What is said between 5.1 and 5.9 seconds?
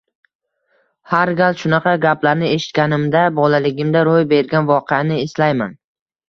eslayman.